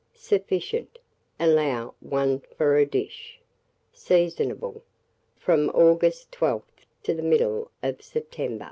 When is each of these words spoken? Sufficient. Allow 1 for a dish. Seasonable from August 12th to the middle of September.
Sufficient. 0.15 0.97
Allow 1.39 1.93
1 1.99 2.39
for 2.57 2.75
a 2.75 2.87
dish. 2.87 3.39
Seasonable 3.93 4.81
from 5.37 5.69
August 5.75 6.31
12th 6.31 6.87
to 7.03 7.13
the 7.13 7.21
middle 7.21 7.69
of 7.83 8.01
September. 8.01 8.59